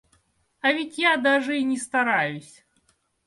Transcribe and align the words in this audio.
А 0.61 0.71
ведь 0.73 0.97
я 0.97 1.15
даже 1.15 1.59
и 1.59 1.63
не 1.63 1.77
стараюсь. 1.77 2.65